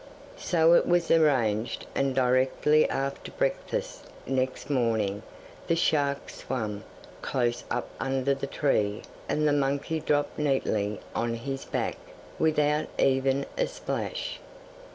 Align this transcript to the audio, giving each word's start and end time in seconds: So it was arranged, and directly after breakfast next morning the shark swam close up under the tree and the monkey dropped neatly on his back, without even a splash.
So 0.39 0.73
it 0.73 0.87
was 0.87 1.11
arranged, 1.11 1.85
and 1.93 2.15
directly 2.15 2.89
after 2.89 3.31
breakfast 3.33 4.05
next 4.25 4.67
morning 4.67 5.21
the 5.67 5.75
shark 5.75 6.27
swam 6.31 6.83
close 7.21 7.63
up 7.69 7.87
under 7.99 8.33
the 8.33 8.47
tree 8.47 9.03
and 9.29 9.47
the 9.47 9.53
monkey 9.53 9.99
dropped 9.99 10.39
neatly 10.39 10.99
on 11.13 11.35
his 11.35 11.65
back, 11.65 11.97
without 12.39 12.87
even 12.97 13.45
a 13.59 13.67
splash. 13.67 14.39